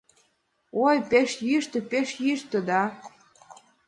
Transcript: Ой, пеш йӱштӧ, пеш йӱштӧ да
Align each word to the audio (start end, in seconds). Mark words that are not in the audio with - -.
Ой, 0.85 0.97
пеш 1.09 1.29
йӱштӧ, 1.49 1.79
пеш 1.91 2.09
йӱштӧ 2.25 2.59
да 2.69 2.81